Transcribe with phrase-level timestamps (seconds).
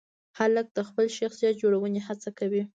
[0.37, 2.63] هلک د خپل شخصیت جوړونې هڅه کوي.